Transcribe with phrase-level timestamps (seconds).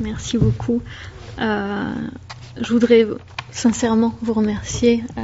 [0.00, 0.80] Merci beaucoup.
[1.40, 1.92] Euh,
[2.60, 3.06] je voudrais
[3.50, 5.20] sincèrement vous remercier, euh,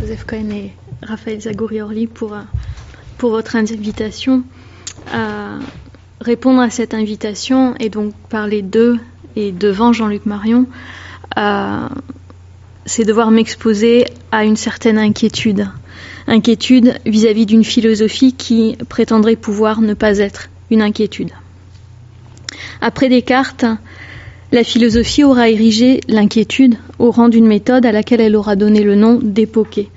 [0.00, 2.40] Joseph Cohen et Raphaël Zagoriorli, pour, euh,
[3.18, 4.44] pour votre invitation.
[6.20, 8.98] répondre à cette invitation et donc parler d'eux
[9.36, 10.66] et devant Jean-Luc Marion,
[12.86, 15.68] c'est devoir m'exposer à une certaine inquiétude.
[16.26, 21.30] Inquiétude vis-à-vis d'une philosophie qui prétendrait pouvoir ne pas être une inquiétude.
[22.80, 23.66] Après Descartes,
[24.52, 28.94] la philosophie aura érigé l'inquiétude au rang d'une méthode à laquelle elle aura donné le
[28.94, 29.90] nom d'époquer.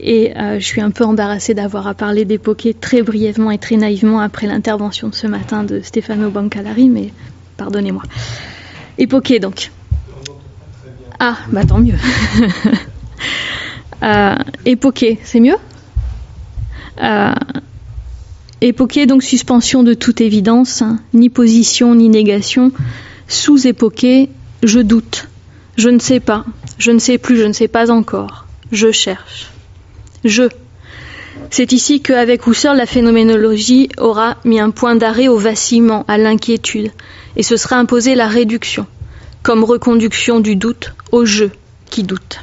[0.00, 3.76] Et euh, je suis un peu embarrassée d'avoir à parler d'époquer très brièvement et très
[3.76, 7.12] naïvement après l'intervention de ce matin de Stefano Bancalari, mais
[7.56, 8.02] pardonnez-moi.
[8.98, 9.70] Époquer donc.
[11.20, 11.94] Ah, bah tant mieux.
[14.02, 14.34] euh,
[14.66, 15.56] époquer, c'est mieux?
[17.00, 17.32] Euh,
[18.64, 22.70] Époquer donc suspension de toute évidence, hein, ni position ni négation
[23.32, 24.28] sous-époqué,
[24.62, 25.28] je doute,
[25.76, 26.44] je ne sais pas,
[26.78, 29.50] je ne sais plus, je ne sais pas encore, je cherche.
[30.24, 30.44] Je.
[31.50, 36.92] C'est ici qu'avec Husserl, la phénoménologie aura mis un point d'arrêt au vacillement, à l'inquiétude,
[37.36, 38.86] et ce sera imposé la réduction,
[39.42, 41.46] comme reconduction du doute au je
[41.90, 42.40] qui doute.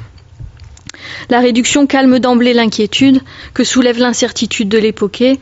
[1.28, 3.20] La réduction calme d'emblée l'inquiétude
[3.54, 5.40] que soulève l'incertitude de l'époqué,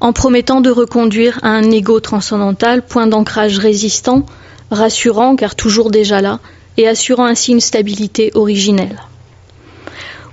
[0.00, 4.26] en promettant de reconduire à un ego transcendantal, point d'ancrage résistant,
[4.70, 6.40] rassurant car toujours déjà là,
[6.76, 9.00] et assurant ainsi une stabilité originelle.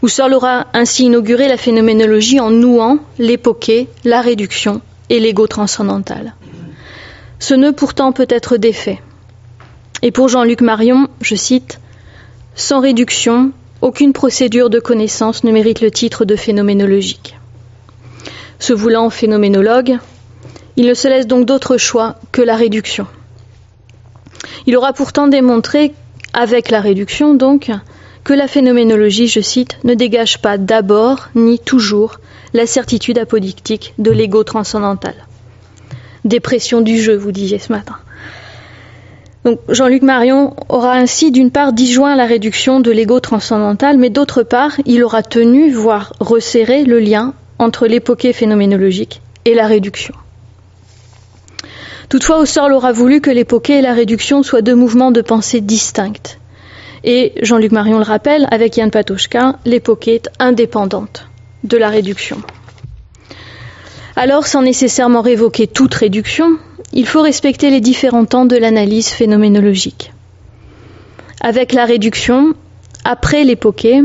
[0.03, 6.35] Husserl aura ainsi inauguré la phénoménologie en nouant l'époqué, la réduction et l'ego transcendantal.
[7.39, 9.01] Ce nœud pourtant peut être défait.
[10.01, 11.79] Et pour Jean-Luc Marion, je cite,
[12.55, 17.37] Sans réduction, aucune procédure de connaissance ne mérite le titre de phénoménologique.
[18.59, 19.97] Se voulant phénoménologue,
[20.77, 23.07] il ne se laisse donc d'autre choix que la réduction.
[24.67, 25.93] Il aura pourtant démontré,
[26.33, 27.71] avec la réduction donc,
[28.23, 32.19] que la phénoménologie, je cite, ne dégage pas d'abord ni toujours
[32.53, 35.13] la certitude apodictique de l'ego transcendantal.
[36.23, 37.95] Dépression du jeu, vous disiez ce matin.
[39.69, 44.71] Jean-Luc Marion aura ainsi d'une part disjoint la réduction de l'ego transcendantal, mais d'autre part,
[44.85, 50.15] il aura tenu, voire resserré le lien entre l'époque phénoménologique et la réduction.
[52.09, 56.37] Toutefois, Husserl aura voulu que l'époquée et la réduction soient deux mouvements de pensée distincts.
[57.03, 61.27] Et Jean-Luc Marion le rappelle, avec Yann Patochka, l'époquée est indépendante
[61.63, 62.41] de la réduction.
[64.15, 66.57] Alors, sans nécessairement révoquer toute réduction,
[66.93, 70.13] il faut respecter les différents temps de l'analyse phénoménologique.
[71.41, 72.55] Avec la réduction,
[73.03, 74.01] après l'époquée,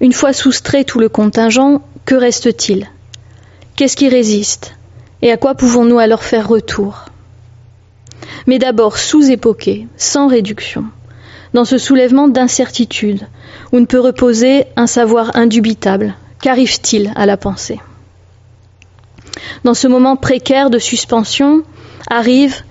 [0.00, 2.86] une fois soustrait tout le contingent, que reste-t-il?
[3.76, 4.74] Qu'est-ce qui résiste?
[5.20, 7.06] Et à quoi pouvons-nous alors faire retour?
[8.46, 10.84] Mais d'abord sous-époqué, sans réduction,
[11.52, 13.26] dans ce soulèvement d'incertitude,
[13.72, 16.14] où ne peut reposer un savoir indubitable.
[16.40, 17.80] Qu'arrive-t-il à la pensée?
[19.64, 21.62] Dans ce moment précaire de suspension
[22.10, 22.62] arrive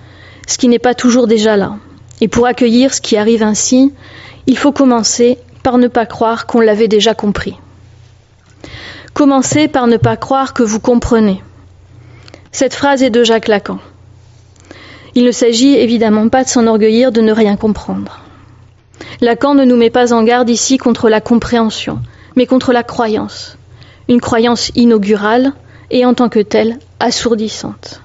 [0.46, 1.76] ce qui n'est pas toujours déjà là.
[2.20, 3.92] Et pour accueillir ce qui arrive ainsi,
[4.46, 7.56] il faut commencer par ne pas croire qu'on l'avait déjà compris.
[9.14, 11.42] Commencez par ne pas croire que vous comprenez.
[12.52, 13.78] Cette phrase est de Jacques Lacan.
[15.16, 18.20] Il ne s'agit évidemment pas de s'enorgueillir de ne rien comprendre.
[19.20, 22.00] Lacan ne nous met pas en garde ici contre la compréhension,
[22.34, 23.56] mais contre la croyance.
[24.08, 25.52] Une croyance inaugurale
[25.90, 28.02] et en tant que telle assourdissante.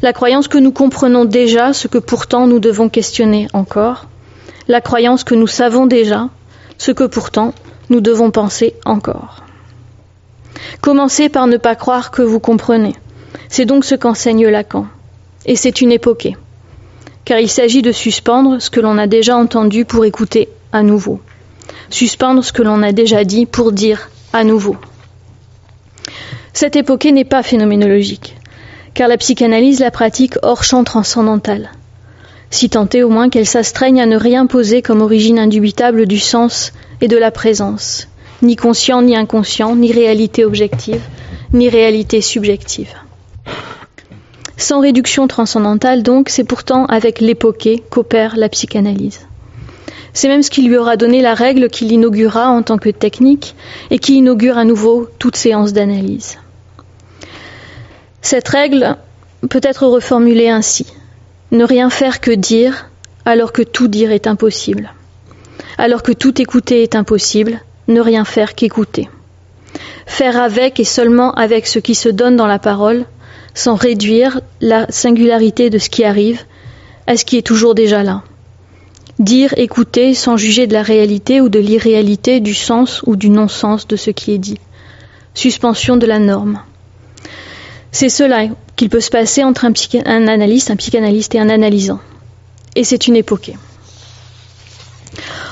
[0.00, 4.06] La croyance que nous comprenons déjà ce que pourtant nous devons questionner encore.
[4.68, 6.28] La croyance que nous savons déjà
[6.78, 7.52] ce que pourtant
[7.90, 9.42] nous devons penser encore.
[10.80, 12.94] Commencez par ne pas croire que vous comprenez.
[13.48, 14.86] C'est donc ce qu'enseigne Lacan
[15.48, 16.36] et c'est une époquée,
[17.24, 21.20] car il s'agit de suspendre ce que l'on a déjà entendu pour écouter à nouveau,
[21.88, 24.76] suspendre ce que l'on a déjà dit pour dire à nouveau.
[26.52, 28.36] Cette époquée n'est pas phénoménologique,
[28.92, 31.70] car la psychanalyse la pratique hors champ transcendantal,
[32.50, 36.18] si tant est au moins qu'elle s'astreigne à ne rien poser comme origine indubitable du
[36.18, 38.08] sens et de la présence,
[38.42, 41.00] ni conscient ni inconscient, ni réalité objective,
[41.54, 42.92] ni réalité subjective.
[44.58, 49.20] Sans réduction transcendantale, donc, c'est pourtant avec l'époquée qu'opère la psychanalyse.
[50.12, 53.54] C'est même ce qui lui aura donné la règle qu'il inaugura en tant que technique
[53.90, 56.38] et qui inaugure à nouveau toute séance d'analyse.
[58.20, 58.96] Cette règle
[59.48, 60.86] peut être reformulée ainsi.
[61.52, 62.90] Ne rien faire que dire
[63.24, 64.92] alors que tout dire est impossible.
[65.78, 69.08] Alors que tout écouter est impossible, ne rien faire qu'écouter.
[70.04, 73.04] Faire avec et seulement avec ce qui se donne dans la parole,
[73.58, 76.44] sans réduire la singularité de ce qui arrive
[77.08, 78.22] à ce qui est toujours déjà là.
[79.18, 83.88] dire, écouter sans juger de la réalité ou de l'irréalité, du sens ou du non-sens
[83.88, 84.60] de ce qui est dit.
[85.34, 86.62] Suspension de la norme.
[87.90, 88.46] C'est cela
[88.76, 91.98] qu'il peut se passer entre un, analyste, un psychanalyste et un analysant.
[92.76, 93.50] Et c'est une époque.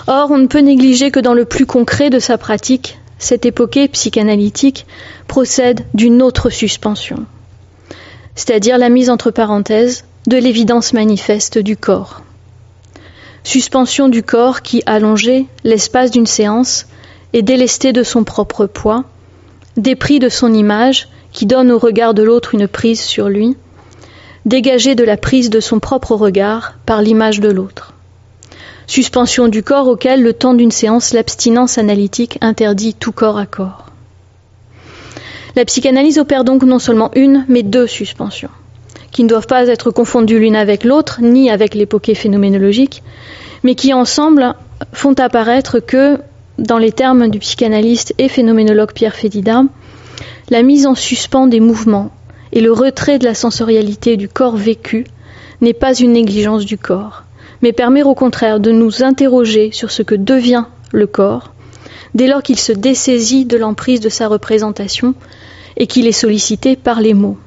[0.06, 3.80] Or, on ne peut négliger que dans le plus concret de sa pratique, cette époque
[3.90, 4.86] psychanalytique
[5.26, 7.26] procède d'une autre suspension,
[8.36, 12.22] c'est-à-dire la mise entre parenthèses de l'évidence manifeste du corps.
[13.42, 16.86] Suspension du corps qui, allongé l'espace d'une séance,
[17.32, 19.04] est délesté de son propre poids,
[19.76, 23.56] dépris de son image qui donne au regard de l'autre une prise sur lui,
[24.46, 27.92] dégagé de la prise de son propre regard par l'image de l'autre.
[28.86, 33.86] Suspension du corps auquel, le temps d'une séance, l'abstinence analytique interdit tout corps à corps.
[35.56, 38.50] La psychanalyse opère donc non seulement une, mais deux suspensions,
[39.10, 43.02] qui ne doivent pas être confondues l'une avec l'autre, ni avec l'époque phénoménologique,
[43.62, 44.54] mais qui ensemble
[44.92, 46.18] font apparaître que,
[46.58, 49.62] dans les termes du psychanalyste et phénoménologue Pierre Fédida,
[50.50, 52.10] la mise en suspens des mouvements
[52.52, 55.06] et le retrait de la sensorialité du corps vécu
[55.62, 57.24] n'est pas une négligence du corps,
[57.62, 61.54] mais permet au contraire de nous interroger sur ce que devient le corps,
[62.14, 65.14] dès lors qu'il se dessaisit de l'emprise de sa représentation
[65.76, 67.38] et qu'il est sollicité par les mots.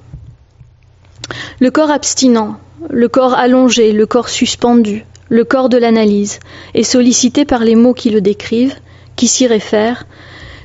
[1.60, 2.58] Le corps abstinent,
[2.90, 6.40] le corps allongé, le corps suspendu, le corps de l'analyse,
[6.74, 8.76] est sollicité par les mots qui le décrivent,
[9.16, 10.06] qui s'y réfèrent,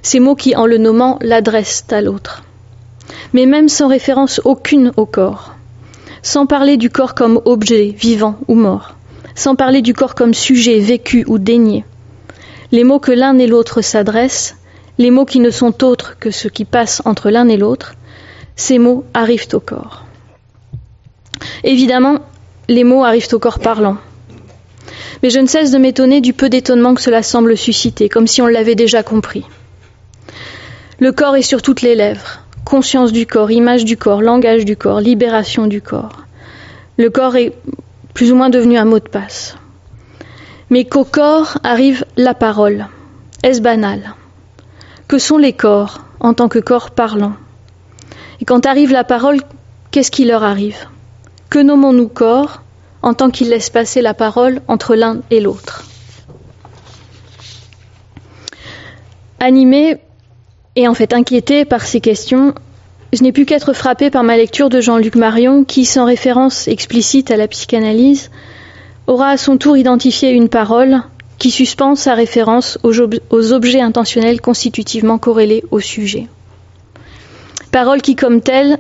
[0.03, 2.45] ces mots qui, en le nommant, l'adressent à l'autre.
[3.33, 5.55] Mais même sans référence aucune au corps,
[6.23, 8.95] sans parler du corps comme objet, vivant ou mort,
[9.35, 11.85] sans parler du corps comme sujet vécu ou dénié.
[12.73, 14.57] Les mots que l'un et l'autre s'adressent,
[14.99, 17.95] les mots qui ne sont autres que ceux qui passent entre l'un et l'autre,
[18.57, 20.05] ces mots arrivent au corps.
[21.65, 22.19] Évidemment,
[22.69, 23.97] les mots arrivent au corps parlant.
[25.23, 28.43] Mais je ne cesse de m'étonner du peu d'étonnement que cela semble susciter, comme si
[28.43, 29.45] on l'avait déjà compris.
[31.01, 34.77] Le corps est sur toutes les lèvres, conscience du corps, image du corps, langage du
[34.77, 36.25] corps, libération du corps.
[36.97, 37.53] Le corps est
[38.13, 39.57] plus ou moins devenu un mot de passe.
[40.71, 42.87] Mais qu'au corps arrive la parole.
[43.43, 44.15] Est-ce banal?
[45.07, 47.35] Que sont les corps en tant que corps parlant?
[48.41, 49.41] Et quand arrive la parole,
[49.91, 50.89] qu'est-ce qui leur arrive?
[51.51, 52.63] Que nommons-nous corps
[53.03, 55.85] en tant qu'il laisse passer la parole entre l'un et l'autre?
[59.41, 59.99] Animé
[60.75, 62.55] et en fait inquiété par ces questions,
[63.13, 67.31] je n'ai pu qu'être frappé par ma lecture de Jean-Luc Marion, qui, sans référence explicite
[67.31, 68.31] à la psychanalyse,
[69.07, 71.03] aura à son tour identifié une parole
[71.39, 76.27] qui suspend sa référence aux, objets intentionnels constitutivement corrélés au sujet.
[77.71, 78.79] Parole qui, comme telle,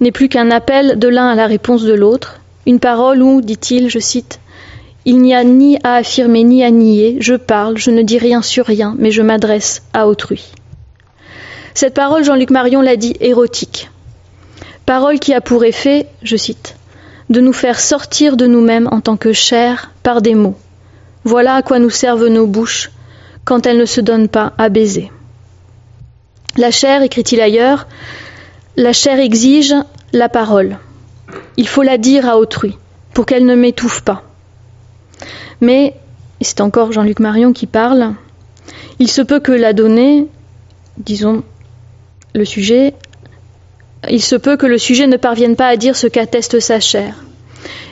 [0.00, 3.88] n'est plus qu'un appel de l'un à la réponse de l'autre, une parole où, dit-il,
[3.88, 4.40] je cite,
[5.04, 8.42] Il n'y a ni à affirmer ni à nier, je parle, je ne dis rien
[8.42, 10.52] sur rien, mais je m'adresse à autrui.
[11.74, 13.90] Cette parole, Jean-Luc Marion l'a dit, érotique.
[14.84, 16.76] Parole qui a pour effet, je cite,
[17.30, 20.56] de nous faire sortir de nous-mêmes en tant que chair par des mots.
[21.26, 22.92] Voilà à quoi nous servent nos bouches
[23.44, 25.10] quand elles ne se donnent pas à baiser.
[26.56, 27.88] La chair, écrit-il ailleurs,
[28.76, 29.74] la chair exige
[30.12, 30.78] la parole.
[31.56, 32.78] Il faut la dire à autrui
[33.12, 34.22] pour qu'elle ne m'étouffe pas.
[35.60, 35.96] Mais,
[36.40, 38.14] c'est encore Jean-Luc Marion qui parle,
[39.00, 40.28] il se peut que la donnée,
[40.96, 41.42] disons
[42.36, 42.94] le sujet,
[44.08, 47.24] il se peut que le sujet ne parvienne pas à dire ce qu'atteste sa chair.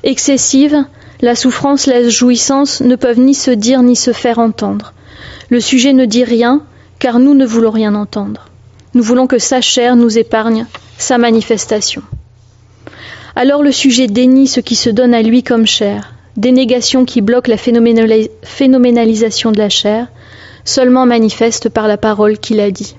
[0.04, 0.84] Excessive,
[1.24, 4.92] la souffrance, la jouissance ne peuvent ni se dire ni se faire entendre.
[5.48, 6.62] Le sujet ne dit rien,
[6.98, 8.50] car nous ne voulons rien entendre.
[8.92, 10.66] Nous voulons que sa chair nous épargne
[10.98, 12.02] sa manifestation.
[13.34, 17.48] Alors le sujet dénie ce qui se donne à lui comme chair, dénégation qui bloque
[17.48, 20.08] la phénoménalisation de la chair,
[20.66, 22.96] seulement manifeste par la parole qu'il a dit.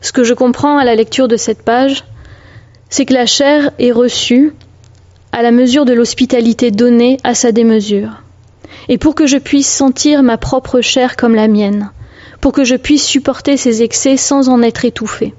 [0.00, 2.04] Ce que je comprends à la lecture de cette page,
[2.88, 4.54] c'est que la chair est reçue
[5.36, 8.22] à la mesure de l'hospitalité donnée à sa démesure.
[8.88, 11.90] Et pour que je puisse sentir ma propre chair comme la mienne,
[12.40, 15.34] pour que je puisse supporter ses excès sans en être étouffé,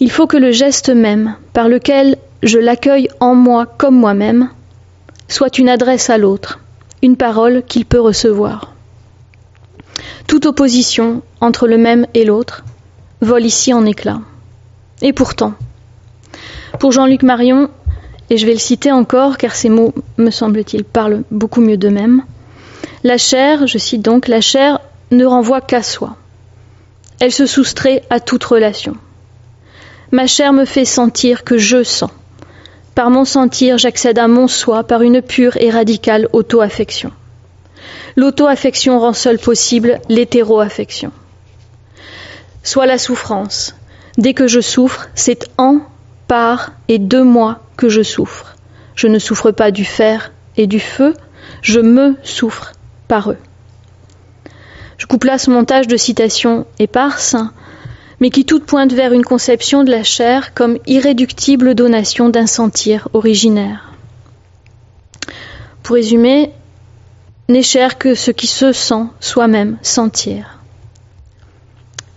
[0.00, 4.48] il faut que le geste même, par lequel je l'accueille en moi comme moi-même,
[5.28, 6.58] soit une adresse à l'autre,
[7.02, 8.74] une parole qu'il peut recevoir.
[10.26, 12.64] Toute opposition entre le même et l'autre
[13.20, 14.22] vole ici en éclats.
[15.02, 15.54] Et pourtant,
[16.80, 17.70] pour Jean-Luc Marion,
[18.30, 22.22] et je vais le citer encore car ces mots, me semble-t-il, parlent beaucoup mieux d'eux-mêmes,
[23.04, 26.16] la chair, je cite donc, la chair ne renvoie qu'à soi.
[27.20, 28.96] Elle se soustrait à toute relation.
[30.12, 32.10] Ma chair me fait sentir que je sens,
[32.94, 37.10] par mon sentir, j'accède à mon soi par une pure et radicale auto-affection.
[38.16, 41.10] L'auto-affection rend seule possible l'hétéro-affection.
[42.62, 43.74] Soit la souffrance.
[44.18, 45.80] Dès que je souffre, c'est en,
[46.28, 48.56] par et de moi que je souffre.
[48.94, 51.14] Je ne souffre pas du fer et du feu,
[51.62, 52.72] je me souffre
[53.08, 53.38] par eux.
[54.98, 57.36] Je coupe là ce montage de citations éparses,
[58.20, 63.08] mais qui toutes pointent vers une conception de la chair comme irréductible donation d'un sentir
[63.12, 63.92] originaire.
[65.82, 66.52] Pour résumer,
[67.48, 70.58] n'est cher que ce qui se sent soi-même sentir.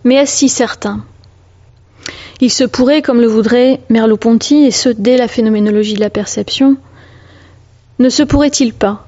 [0.03, 1.03] Mais est-ce si certain?
[2.41, 6.77] Il se pourrait, comme le voudrait Merleau-Ponty, et ce dès la phénoménologie de la perception,
[7.99, 9.07] ne se pourrait-il pas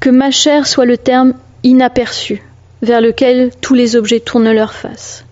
[0.00, 2.42] que ma chair soit le terme inaperçu
[2.82, 5.24] vers lequel tous les objets tournent leur face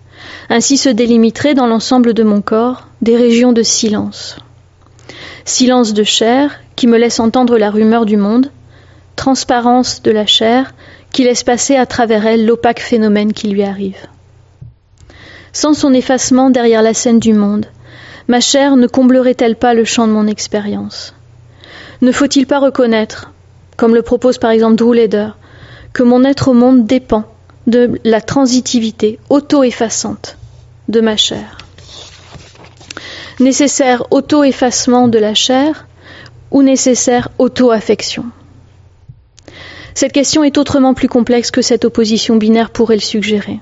[0.49, 4.37] Ainsi se délimiteraient dans l'ensemble de mon corps des régions de silence.
[5.45, 8.51] Silence de chair qui me laisse entendre la rumeur du monde,
[9.15, 10.73] transparence de la chair
[11.13, 14.07] qui laisse passer à travers elle l'opaque phénomène qui lui arrive.
[15.59, 17.65] Sans son effacement derrière la scène du monde,
[18.27, 21.15] ma chair ne comblerait-elle pas le champ de mon expérience?
[22.03, 23.31] Ne faut-il pas reconnaître,
[23.75, 25.29] comme le propose par exemple Drew Leder,
[25.93, 27.23] que mon être au monde dépend
[27.65, 30.37] de la transitivité auto-effaçante
[30.89, 31.57] de ma chair?
[33.39, 35.87] Nécessaire auto-effacement de la chair
[36.51, 38.25] ou nécessaire auto-affection?
[39.95, 43.59] Cette question est autrement plus complexe que cette opposition binaire pourrait le suggérer.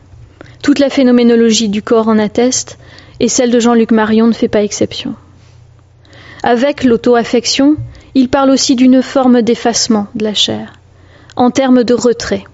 [0.65, 2.79] Toute la phénoménologie du corps en atteste,
[3.19, 5.13] et celle de Jean-Luc Marion ne fait pas exception.
[6.41, 7.75] Avec l'auto-affection,
[8.15, 10.79] il parle aussi d'une forme d'effacement de la chair,
[11.35, 12.45] en termes de retrait.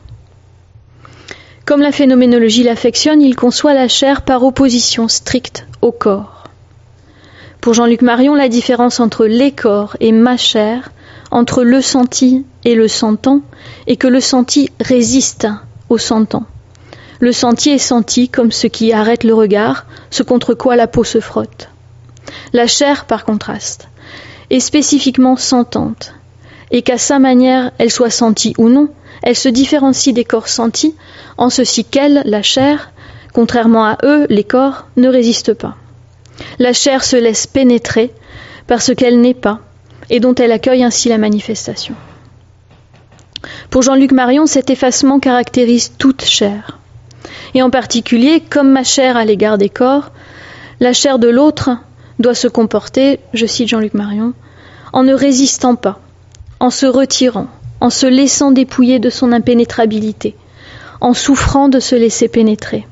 [1.64, 6.50] Comme la phénoménologie l'affectionne, il conçoit la chair par opposition stricte au corps.
[7.62, 10.92] Pour Jean-Luc Marion, la différence entre les corps et ma chair
[11.32, 13.40] entre le senti et le sentant,
[13.88, 15.48] et que le senti résiste
[15.88, 16.44] au sentant.
[17.22, 21.04] Le senti est senti comme ce qui arrête le regard, ce contre quoi la peau
[21.04, 21.70] se frotte.
[22.52, 23.88] La chair, par contraste,
[24.50, 26.16] est spécifiquement sentante,
[26.72, 28.90] et qu'à sa manière elle soit sentie ou non,
[29.22, 30.96] elle se différencie des corps sentis,
[31.38, 32.92] en ceci qu'elle, la chair,
[33.34, 35.76] contrairement à eux, les corps, ne résiste pas.
[36.58, 38.12] La chair se laisse pénétrer
[38.66, 39.60] parce qu'elle n'est pas,
[40.10, 41.94] et dont elle accueille ainsi la manifestation.
[43.70, 46.80] Pour Jean-Luc Marion, cet effacement caractérise toute chair.
[47.54, 50.12] Et en particulier, comme ma chair à l'égard des corps,
[50.80, 51.72] la chair de l'autre
[52.20, 54.34] doit se comporter, je cite Jean-Luc Marion,
[54.94, 56.00] en ne résistant pas,
[56.60, 57.48] en se retirant,
[57.80, 60.36] en se laissant dépouiller de son impénétrabilité,
[61.00, 62.88] en souffrant de se laisser pénétrer.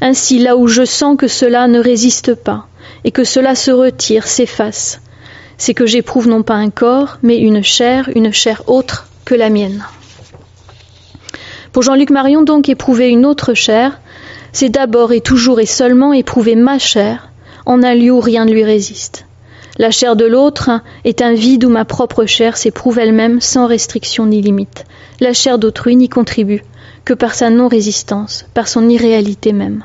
[0.00, 2.66] Ainsi, là où je sens que cela ne résiste pas,
[3.04, 5.00] et que cela se retire, s'efface,
[5.56, 9.50] c'est que j'éprouve non pas un corps, mais une chair, une chair autre que la
[9.50, 9.84] mienne.
[11.72, 14.00] Pour Jean-Luc Marion, donc, éprouver une autre chair,
[14.52, 17.30] c'est d'abord et toujours et seulement éprouver ma chair
[17.66, 19.26] en un lieu où rien ne lui résiste.
[19.76, 20.70] La chair de l'autre
[21.04, 24.84] est un vide où ma propre chair s'éprouve elle-même sans restriction ni limite.
[25.20, 26.64] La chair d'autrui n'y contribue
[27.04, 29.84] que par sa non-résistance, par son irréalité même.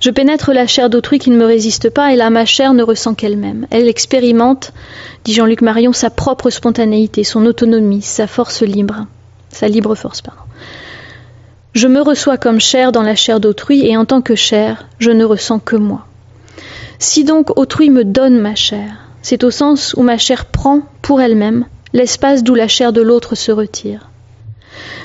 [0.00, 2.82] Je pénètre la chair d'autrui qui ne me résiste pas, et là ma chair ne
[2.82, 3.66] ressent qu'elle-même.
[3.70, 4.72] Elle expérimente,
[5.24, 9.06] dit Jean-Luc Marion, sa propre spontanéité, son autonomie, sa force libre,
[9.56, 10.42] sa libre force, pardon.
[11.72, 15.10] Je me reçois comme chair dans la chair d'autrui, et en tant que chair, je
[15.10, 16.06] ne ressens que moi.
[16.98, 21.20] Si donc autrui me donne ma chair, c'est au sens où ma chair prend pour
[21.20, 24.08] elle-même l'espace d'où la chair de l'autre se retire.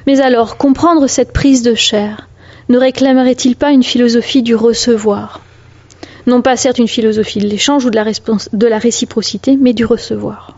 [0.08, 2.28] Mais alors, comprendre cette prise de chair,
[2.70, 5.42] ne réclamerait-il pas une philosophie du recevoir?
[6.28, 9.86] Non pas certes une philosophie de l'échange ou de la, de la réciprocité, mais du
[9.86, 10.58] recevoir.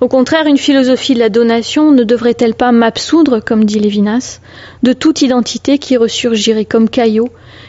[0.00, 4.40] Au contraire, une philosophie de la donation ne devrait-elle pas m'absoudre, comme dit Lévinas,
[4.82, 7.28] de toute identité qui ressurgirait comme caillot,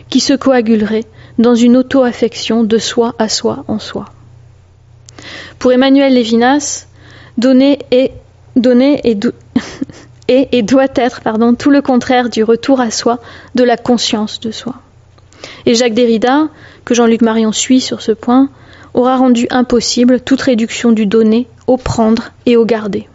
[0.09, 1.05] qui se coagulerait
[1.37, 4.05] dans une auto-affection de soi à soi en soi
[5.59, 6.87] Pour Emmanuel Lévinas,
[7.37, 8.11] donner est,
[8.55, 9.01] donner
[10.27, 13.19] et doit être pardon, tout le contraire du retour à soi,
[13.55, 14.75] de la conscience de soi.
[15.65, 16.47] Et Jacques Derrida,
[16.85, 18.49] que Jean-Luc Marion suit sur ce point,
[18.93, 23.07] aura rendu impossible toute réduction du donner au prendre et au garder.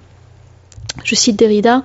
[1.04, 1.82] Je cite Derrida,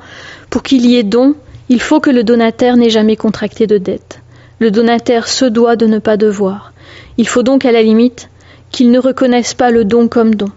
[0.49, 1.35] Pour qu'il y ait don,
[1.69, 4.19] il faut que le donataire n'ait jamais contracté de dette.
[4.59, 6.73] Le donataire se doit de ne pas devoir.
[7.17, 8.29] Il faut donc à la limite
[8.71, 10.49] qu'il ne reconnaisse pas le don comme don.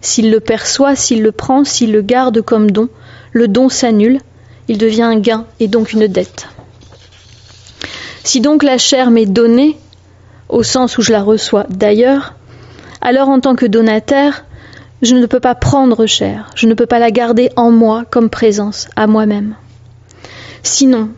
[0.00, 2.88] S'il le perçoit, s'il le prend, s'il le garde comme don,
[3.32, 4.20] le don s'annule,
[4.68, 6.48] il devient un gain et donc une dette.
[8.24, 9.78] Si donc la chair m'est donnée,
[10.48, 12.34] au sens où je la reçois d'ailleurs,
[13.00, 14.44] Alors en tant que donataire,
[15.02, 18.30] je ne peux pas prendre chair, je ne peux pas la garder en moi comme
[18.30, 19.54] présence à moi-même.
[20.62, 21.10] Sinon,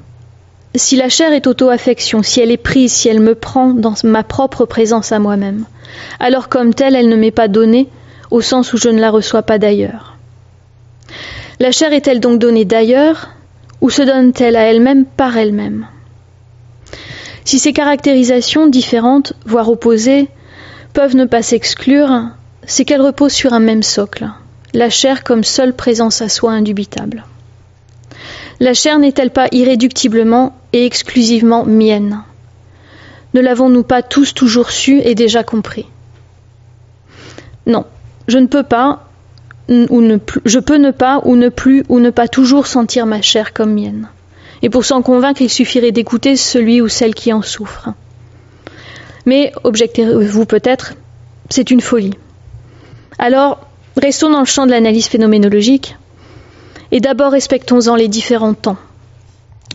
[0.75, 4.23] si la chair est auto-affection, si elle est prise, si elle me prend dans ma
[4.23, 5.65] propre présence à moi-même,
[6.21, 7.89] alors comme telle, elle ne m'est pas donnée
[8.31, 10.17] au sens où je ne la reçois pas d'ailleurs.
[11.61, 13.31] La chair est-elle donc donnée d'ailleurs
[13.81, 15.87] ou se donne-t-elle à elle-même par elle-même?
[17.45, 20.29] Si ces caractérisations différentes, voire opposées,
[20.93, 22.29] peuvent ne pas s'exclure,
[22.67, 24.29] c'est qu'elles reposent sur un même socle,
[24.75, 27.25] la chair comme seule présence à soi indubitable.
[28.61, 32.23] La chair n'est-elle pas irréductiblement et exclusivement mienne?
[33.35, 35.87] Ne l'avons-nous pas tous toujours su et déjà compris?
[37.67, 37.85] Non,
[38.27, 39.09] je ne peux pas,
[39.69, 43.23] ou ne je peux ne pas, ou ne plus, ou ne pas toujours sentir ma
[43.23, 44.09] chair comme mienne.
[44.63, 47.91] Et pour s'en convaincre, il suffirait d'écouter celui ou celle qui en souffre.
[49.29, 50.95] Mais, objectez-vous peut-être,
[51.51, 52.15] c'est une folie.
[53.19, 53.61] Alors,
[53.99, 55.97] restons dans le champ de l'analyse phénoménologique,
[56.93, 58.79] et d'abord respectons-en les différents temps.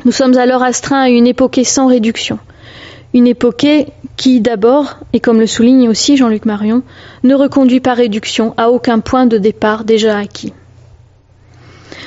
[0.06, 2.40] Nous sommes alors astreints à une époque sans réduction,
[3.14, 3.68] une époque
[4.18, 6.82] qui d'abord, et comme le souligne aussi Jean-Luc Marion,
[7.22, 10.52] ne reconduit pas réduction à aucun point de départ déjà acquis.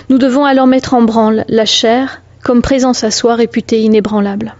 [0.08, 4.56] Nous devons alors mettre en branle la chair comme présence à soi réputée inébranlable.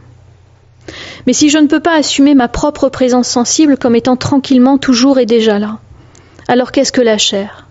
[1.26, 5.18] Mais si je ne peux pas assumer ma propre présence sensible comme étant tranquillement toujours
[5.18, 5.80] et déjà là,
[6.48, 7.66] alors qu'est-ce que la chair?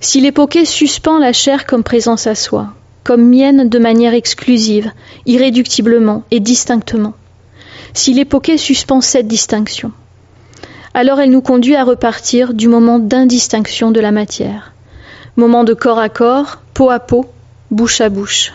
[0.00, 2.68] Si l'époqué suspend la chair comme présence à soi,
[3.04, 4.92] comme mienne de manière exclusive,
[5.26, 7.14] irréductiblement et distinctement,
[7.94, 9.92] si l'époqué suspend cette distinction,
[10.92, 14.72] alors elle nous conduit à repartir du moment d'indistinction de la matière,
[15.36, 17.26] moment de corps à corps, peau à peau,
[17.70, 18.52] bouche à bouche.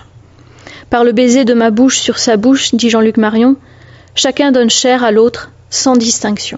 [0.89, 3.55] Par le baiser de ma bouche sur sa bouche, dit Jean-Luc Marion,
[4.15, 6.57] chacun donne chair à l'autre sans distinction.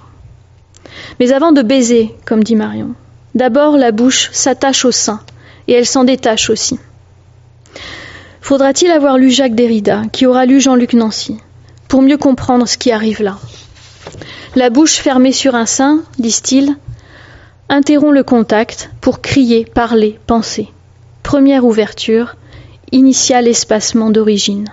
[1.20, 2.96] Mais avant de baiser, comme dit Marion,
[3.36, 5.20] D'abord, la bouche s'attache au sein,
[5.68, 6.80] et elle s'en détache aussi.
[8.42, 11.38] Faudra-t-il avoir lu Jacques Derrida, qui aura lu Jean-Luc Nancy,
[11.88, 13.38] pour mieux comprendre ce qui arrive là?
[14.56, 16.78] La bouche fermée sur un sein, disent-ils,
[17.70, 20.70] interrompt le contact pour crier, parler, penser.
[21.22, 22.38] Première ouverture,
[22.92, 24.72] initial espacement d'origine.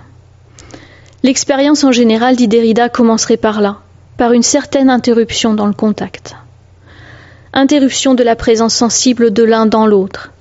[1.25, 3.79] L'expérience en général, dit Derrida, commencerait par là,
[4.19, 6.37] par une certaine interruption dans le contact.
[7.55, 10.33] Interruption de la présence sensible de l'un dans l'autre,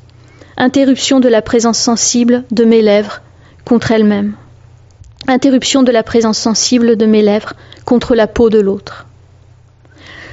[0.58, 3.22] interruption de la présence sensible de mes lèvres
[3.64, 4.36] contre elles-mêmes,
[5.26, 7.54] interruption de la présence sensible de mes lèvres
[7.86, 9.06] contre la peau de l'autre.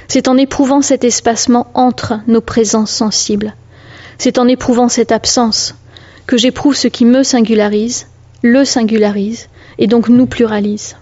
[0.09, 3.55] C'est en éprouvant cet espacement entre nos présences sensibles,
[4.17, 5.75] c'est en éprouvant cette absence
[6.27, 8.07] que j'éprouve ce qui me singularise,
[8.41, 10.95] le singularise, et donc nous pluralise.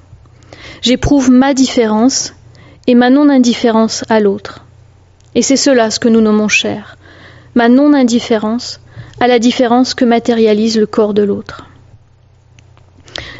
[0.82, 2.34] J'éprouve ma différence
[2.88, 4.65] et ma non-indifférence à l'autre.
[5.36, 6.97] Et c'est cela ce que nous nommons cher,
[7.55, 8.79] ma non-indifférence
[9.19, 11.65] à la différence que matérialise le corps de l'autre.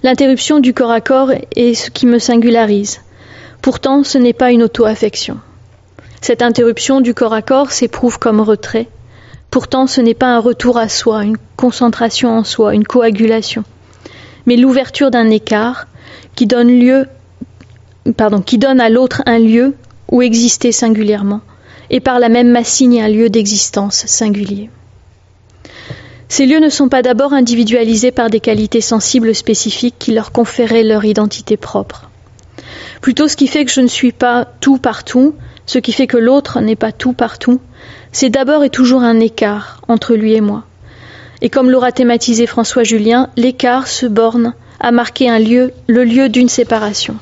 [0.03, 3.01] L'interruption du corps à corps est ce qui me singularise.
[3.61, 5.39] Pourtant, ce n'est pas une auto-affection.
[6.21, 8.87] Cette interruption du corps à corps s'éprouve comme retrait.
[9.51, 13.63] Pourtant, ce n'est pas un retour à soi, une concentration en soi, une coagulation,
[14.45, 15.88] mais l'ouverture d'un écart
[16.36, 16.71] qui donne
[18.80, 19.75] à l'autre un lieu
[20.12, 21.41] où exister singulièrement,
[21.89, 24.69] et par la même m'assigne un lieu d'existence singulier.
[26.28, 30.84] Ces lieux ne sont pas d'abord individualisés par des qualités sensibles spécifiques qui leur conféraient
[30.84, 32.10] leur identité propre.
[33.02, 36.17] Plutôt ce qui fait que je ne suis pas tout partout, ce qui fait que
[36.17, 37.60] l'autre n'est pas tout partout,
[38.12, 40.65] c'est d'abord et toujours un écart entre lui et moi.
[41.41, 46.30] Et comme l'aura thématisé François Julien, l'écart se borne à marquer un lieu, le lieu
[46.30, 47.15] d'une séparation.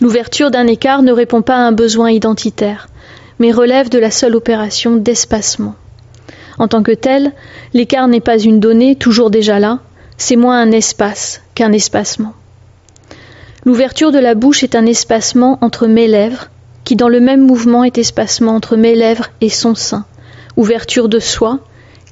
[0.00, 2.88] L'ouverture d'un écart ne répond pas à un besoin identitaire,
[3.38, 5.74] mais relève de la seule opération d'espacement.
[6.58, 7.32] En tant que tel,
[7.72, 9.80] l'écart n'est pas une donnée toujours déjà là,
[10.18, 12.34] c'est moins un espace qu'un espacement.
[13.64, 16.48] L'ouverture de la bouche est un espacement entre mes lèvres,
[16.84, 20.04] qui dans le même mouvement est espacement entre mes lèvres et son sein,
[20.56, 21.58] ouverture de soi,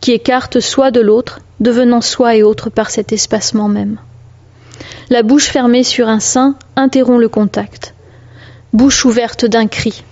[0.04, 3.96] qui écarte soi de l'autre, devenant soi et autre par cet espacement même.
[5.08, 7.94] La bouche fermée sur un sein interrompt le contact.
[8.74, 10.04] Bouche ouverte d'un cri,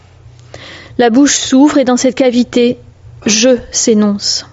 [0.96, 2.78] la bouche s'ouvre et dans cette cavité,
[3.26, 4.46] je s'énonce.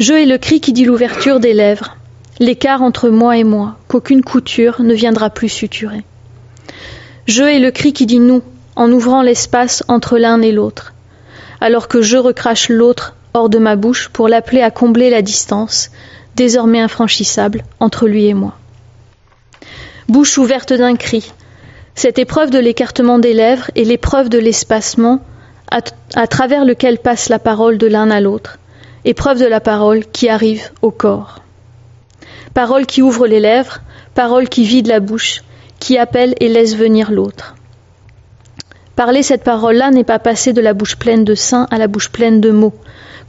[0.00, 1.96] Je est le cri qui dit l'ouverture des lèvres,
[2.40, 6.02] l'écart entre moi et moi, qu'aucune couture ne viendra plus suturer.
[7.26, 8.42] Je est le cri qui dit nous,
[8.74, 10.92] en ouvrant l'espace entre l'un et l'autre,
[11.60, 15.90] alors que je recrache l'autre hors de ma bouche pour l'appeler à combler la distance,
[16.36, 18.56] désormais infranchissable, entre lui et moi.
[20.08, 21.32] Bouche ouverte d'un cri,
[21.94, 25.20] cette épreuve de l'écartement des lèvres et l'épreuve de l'espacement
[25.70, 28.58] à, travers lequel passe la parole de l'un à l'autre,
[29.04, 31.42] épreuve de la parole qui arrive au corps.
[32.54, 33.80] Parole qui ouvre les lèvres,
[34.14, 35.44] parole qui vide la bouche,
[35.78, 37.54] qui appelle et laisse venir l'autre.
[38.96, 42.10] Parler cette parole-là n'est pas passer de la bouche pleine de seins à la bouche
[42.10, 42.74] pleine de mots,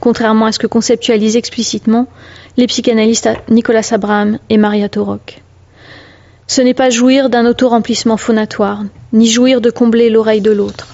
[0.02, 2.08] contrairement à ce que conceptualisent explicitement
[2.56, 5.40] les psychanalystes Nicolas Abraham et Maria Torok.
[6.48, 10.88] Ce n'est pas jouir d'un auto-remplissement phonatoire, ni jouir de combler l'oreille de l'autre.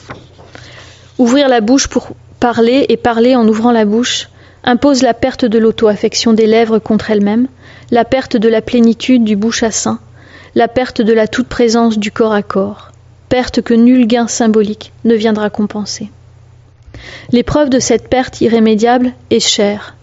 [1.17, 4.29] Ouvrir la bouche pour parler et parler en ouvrant la bouche
[4.63, 7.49] impose la perte de l'auto-affection des lèvres contre elles-mêmes,
[7.91, 10.01] la perte de la plénitude du bouche à sein,
[10.55, 12.93] la perte de la toute présence du corps à corps,
[13.31, 16.11] perte que nul gain symbolique ne viendra compenser.
[17.31, 19.95] L'épreuve de cette perte irrémédiable est chère,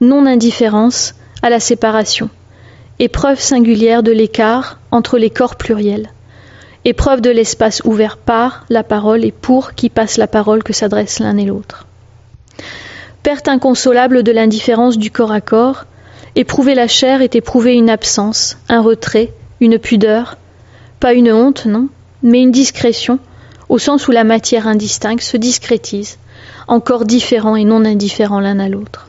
[0.00, 2.28] non-indifférence à la séparation,
[2.98, 6.10] épreuve singulière de l'écart entre les corps pluriels,
[6.84, 11.20] épreuve de l'espace ouvert par la parole et pour qui passe la parole que s'adressent
[11.20, 11.86] l'un et l'autre.
[13.22, 15.84] Perte inconsolable de l'indifférence du corps à corps,
[16.34, 20.36] éprouver la chair est éprouver une absence, un retrait, une pudeur,
[20.98, 21.88] pas une honte, non,
[22.24, 23.20] mais une discrétion,
[23.68, 26.18] au sens où la matière indistincte se discrétise,
[26.68, 29.08] encore différents et non indifférents l'un à l'autre.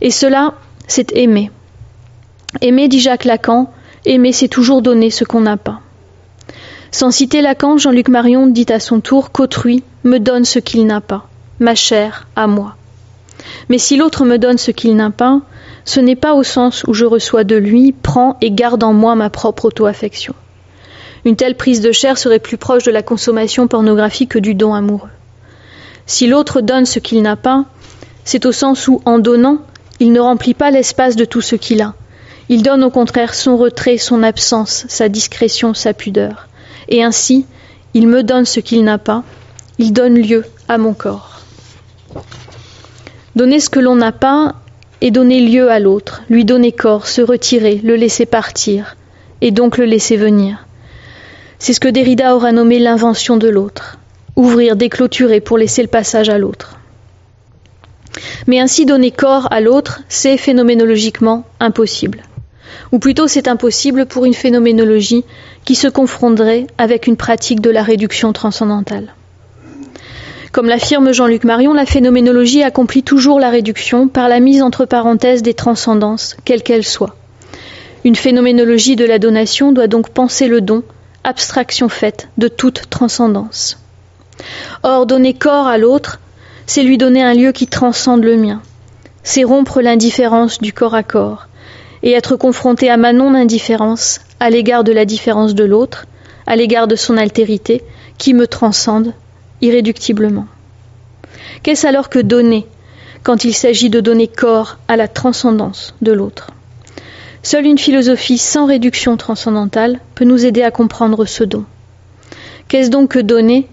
[0.00, 0.54] Et cela,
[0.86, 1.50] c'est aimer.
[2.60, 3.72] Aimer, dit Jacques Lacan,
[4.04, 5.80] aimer, c'est toujours donner ce qu'on n'a pas.
[6.90, 11.00] Sans citer Lacan, Jean-Luc Marion dit à son tour qu'autrui me donne ce qu'il n'a
[11.00, 12.76] pas, ma chair à moi.
[13.68, 15.40] Mais si l'autre me donne ce qu'il n'a pas,
[15.84, 19.14] ce n'est pas au sens où je reçois de lui, prends et garde en moi
[19.14, 20.34] ma propre auto-affection.
[21.24, 24.74] Une telle prise de chair serait plus proche de la consommation pornographique que du don
[24.74, 25.08] amoureux.
[26.06, 27.64] Si l'autre donne ce qu'il n'a pas,
[28.24, 29.58] c'est au sens où, en donnant,
[30.00, 31.94] il ne remplit pas l'espace de tout ce qu'il a.
[32.48, 36.48] Il donne au contraire son retrait, son absence, sa discrétion, sa pudeur
[36.88, 37.46] et ainsi
[37.94, 39.22] il me donne ce qu'il n'a pas,
[39.78, 41.40] il donne lieu à mon corps.
[43.36, 44.54] Donner ce que l'on n'a pas
[45.00, 48.96] et donner lieu à l'autre, lui donner corps, se retirer, le laisser partir,
[49.40, 50.66] et donc le laisser venir.
[51.58, 53.98] C'est ce que Derrida aura nommé l'invention de l'autre,
[54.36, 56.78] ouvrir, déclôturer pour laisser le passage à l'autre.
[58.46, 62.22] Mais ainsi donner corps à l'autre, c'est phénoménologiquement impossible
[62.92, 65.24] ou plutôt c'est impossible pour une phénoménologie
[65.64, 69.14] qui se confronterait avec une pratique de la réduction transcendantale.
[70.52, 75.42] Comme l'affirme Jean-Luc Marion, la phénoménologie accomplit toujours la réduction par la mise entre parenthèses
[75.42, 77.16] des transcendances, quelles qu'elles soient.
[78.04, 80.82] Une phénoménologie de la donation doit donc penser le don,
[81.24, 83.81] abstraction faite de toute transcendance.
[84.82, 86.20] Or, donner corps à l'autre,
[86.66, 88.62] c'est lui donner un lieu qui transcende le mien.
[89.22, 91.48] C'est rompre l'indifférence du corps à corps,
[92.02, 96.06] et être confronté à ma non-indifférence à l'égard de la différence de l'autre,
[96.46, 97.82] à l'égard de son altérité,
[98.18, 99.12] qui me transcende
[99.60, 100.46] irréductiblement.
[101.62, 102.66] Qu'est-ce alors que donner
[103.22, 106.50] quand il s'agit de donner corps à la transcendance de l'autre?
[107.44, 111.64] Seule une philosophie sans réduction transcendantale peut nous aider à comprendre ce don.
[112.68, 113.68] Qu'est-ce donc que donner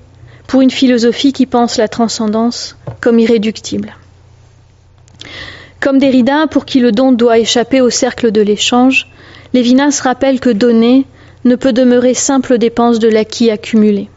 [0.49, 3.95] pour une philosophie qui pense la transcendance comme irréductible
[5.79, 9.07] comme Derrida, pour qui le don doit échapper au cercle de l'échange,
[9.53, 11.05] Lévinas rappelle que donner
[11.45, 14.09] ne peut demeurer simple dépense de l'acquis accumulé.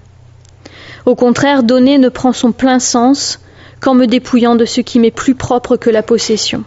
[1.06, 3.40] Au contraire, donner ne prend son plein sens
[3.80, 6.64] qu'en me dépouillant de ce qui m'est plus propre que la possession.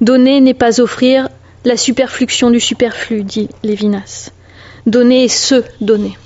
[0.00, 1.28] Donner n'est pas offrir
[1.64, 4.30] la superfluction du superflu, dit Lévinas.
[4.86, 6.16] Donner est se donner.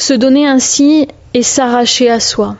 [0.00, 2.56] Se donner ainsi est s'arracher à soi.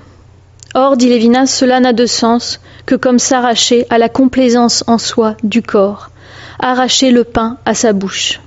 [0.74, 5.38] Or, dit Lévinas, cela n'a de sens que comme s'arracher à la complaisance en soi
[5.42, 6.10] du corps,
[6.58, 8.42] arracher le pain à sa bouche.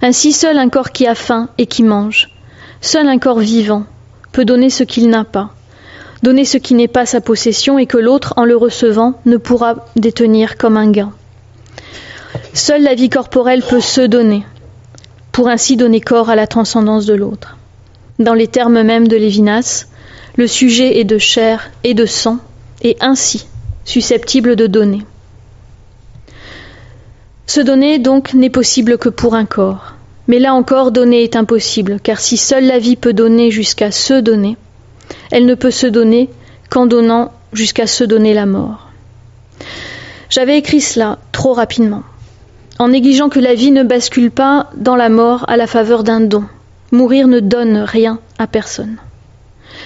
[0.00, 2.30] Ainsi seul un corps qui a faim et qui mange,
[2.80, 3.84] seul un corps vivant,
[4.32, 5.50] peut donner ce qu'il n'a pas,
[6.22, 9.84] donner ce qui n'est pas sa possession et que l'autre, en le recevant, ne pourra
[9.96, 11.12] détenir comme un gain.
[12.54, 14.46] Seule la vie corporelle peut se donner,
[15.30, 17.58] pour ainsi donner corps à la transcendance de l'autre.
[18.18, 19.86] Dans les termes mêmes de Lévinas,
[20.36, 22.38] le sujet est de chair et de sang,
[22.82, 23.46] et ainsi
[23.84, 25.02] susceptible de donner.
[27.46, 29.94] Se donner donc n'est possible que pour un corps.
[30.28, 34.14] Mais là encore, donner est impossible, car si seule la vie peut donner jusqu'à se
[34.14, 34.56] donner,
[35.30, 36.28] elle ne peut se donner
[36.68, 38.88] qu'en donnant jusqu'à se donner la mort.
[40.28, 42.02] J'avais écrit cela trop rapidement,
[42.80, 46.20] en négligeant que la vie ne bascule pas dans la mort à la faveur d'un
[46.20, 46.44] don.
[46.92, 48.96] Mourir ne donne rien à personne.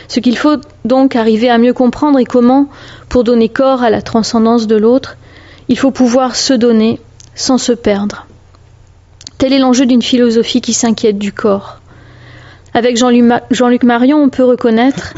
[0.08, 2.68] Ce qu'il faut donc arriver à mieux comprendre est comment,
[3.08, 5.16] pour donner corps à la transcendance de l'autre,
[5.68, 7.00] il faut pouvoir se donner
[7.34, 8.26] sans se perdre.
[9.38, 11.80] Tel est l'enjeu d'une philosophie qui s'inquiète du corps.
[12.74, 15.14] Avec Jean-Luc Marion, on peut reconnaître,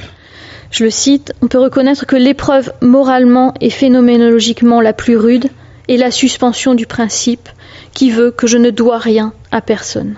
[0.71, 5.49] je le cite, on peut reconnaître que l'épreuve moralement et phénoménologiquement la plus rude
[5.88, 7.49] est la suspension du principe
[7.92, 10.16] qui veut que je ne dois rien à personne.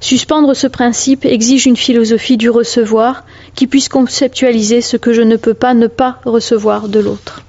[0.00, 5.36] Suspendre ce principe exige une philosophie du recevoir qui puisse conceptualiser ce que je ne
[5.36, 7.42] peux pas ne pas recevoir de l'autre.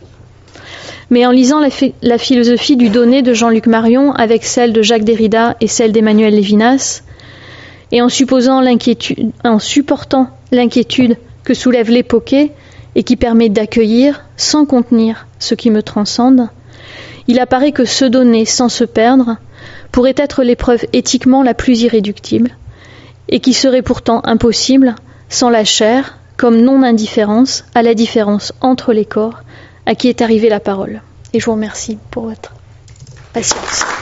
[1.10, 1.62] Mais en lisant
[2.02, 6.36] la, philosophie du donné de Jean-Luc Marion avec celle de Jacques Derrida et celle d'Emmanuel
[6.36, 7.04] Lévinas,
[7.94, 9.32] et en, supportant l'inquiétude
[11.44, 12.52] que soulève l'époquet
[12.96, 16.50] et qui permet d'accueillir sans contenir ce qui me transcende,
[17.28, 19.38] il apparaît que se donner sans se perdre
[19.92, 22.58] pourrait être l'épreuve éthiquement la plus irréductible,
[23.30, 24.96] et qui serait pourtant impossible
[25.30, 29.44] sans la chair, comme non-indifférence à la différence entre les corps,
[29.86, 31.02] à qui est arrivée la parole.
[31.34, 32.56] Et je vous remercie pour votre
[33.34, 34.01] patience.